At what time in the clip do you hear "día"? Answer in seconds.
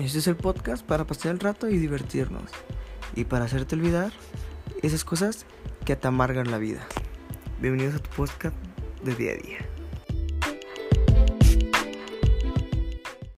9.14-9.32, 9.34-9.58